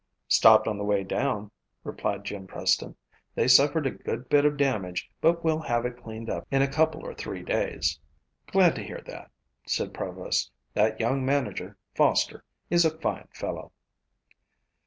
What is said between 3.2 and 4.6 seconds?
"They suffered a good bit of